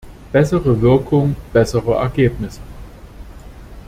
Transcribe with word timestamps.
Bessere 0.31 0.81
Wirkung, 0.81 1.35
bessere 1.53 1.91
Ergebnisse. 1.93 2.59